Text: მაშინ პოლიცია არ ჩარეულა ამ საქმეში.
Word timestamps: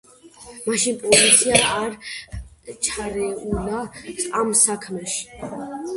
მაშინ 0.69 0.95
პოლიცია 1.03 1.59
არ 1.75 1.93
ჩარეულა 2.87 3.85
ამ 4.41 4.55
საქმეში. 4.65 5.51